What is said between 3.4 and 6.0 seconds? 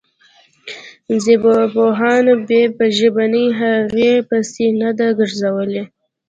هغې پسې نه ده ګرځولې.